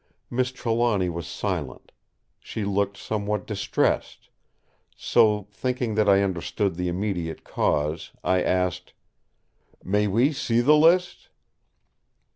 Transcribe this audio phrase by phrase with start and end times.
[0.31, 1.91] Miss Trelawny was silent.
[2.39, 4.29] She looked somewhat distressed;
[4.95, 8.93] so, thinking that I understood the immediate cause, I asked:
[9.83, 11.29] "May we see the list?"